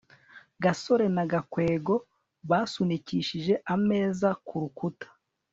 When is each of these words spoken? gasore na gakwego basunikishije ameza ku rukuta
gasore 0.63 1.05
na 1.15 1.23
gakwego 1.31 1.95
basunikishije 2.49 3.53
ameza 3.73 4.29
ku 4.45 4.55
rukuta 4.61 5.07